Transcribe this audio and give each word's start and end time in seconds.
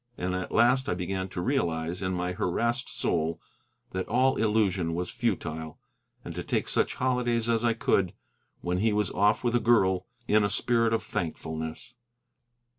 And 0.17 0.33
at 0.33 0.51
last 0.51 0.89
I 0.89 0.95
began 0.95 1.29
to 1.29 1.41
realize 1.41 2.01
in 2.01 2.15
my 2.15 2.31
harassed 2.31 2.89
soul 2.89 3.39
that 3.91 4.07
all 4.07 4.35
elusion 4.37 4.95
was 4.95 5.11
futile, 5.11 5.77
and 6.25 6.33
to 6.33 6.41
take 6.43 6.67
such 6.69 6.95
holidays 6.95 7.47
as 7.47 7.63
I 7.63 7.75
could 7.75 8.07
get, 8.07 8.15
when 8.61 8.79
he 8.79 8.93
was 8.93 9.11
off 9.11 9.43
with 9.43 9.53
a 9.53 9.59
girl, 9.59 10.07
in 10.27 10.43
a 10.43 10.49
spirit 10.49 10.91
of 10.91 11.03
thankfulness. 11.03 11.93